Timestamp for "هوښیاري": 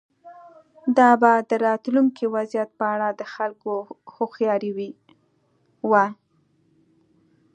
4.15-4.71